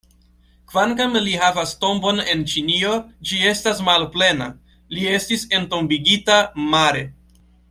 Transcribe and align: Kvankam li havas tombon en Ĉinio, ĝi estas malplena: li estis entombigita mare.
Kvankam 0.69 1.17
li 1.25 1.35
havas 1.41 1.73
tombon 1.83 2.21
en 2.35 2.41
Ĉinio, 2.53 2.93
ĝi 3.31 3.39
estas 3.51 3.85
malplena: 3.91 4.49
li 4.97 5.07
estis 5.21 5.47
entombigita 5.61 6.41
mare. 6.75 7.07